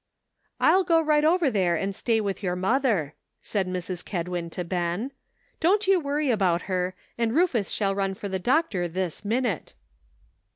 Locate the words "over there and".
1.23-1.93